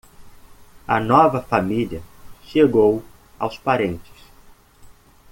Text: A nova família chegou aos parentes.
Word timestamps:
A 0.87 0.99
nova 0.99 1.43
família 1.43 2.01
chegou 2.41 3.05
aos 3.37 3.55
parentes. 3.59 4.19